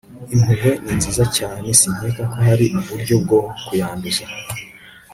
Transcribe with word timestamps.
impuhwe 0.33 0.69
ni 0.83 0.93
nziza 0.99 1.23
cyane, 1.37 1.67
sinkeka 1.79 2.23
ko 2.31 2.35
hari 2.45 2.65
uburyo 2.79 3.15
bwo 3.23 3.39
kuyanduza 3.65 4.25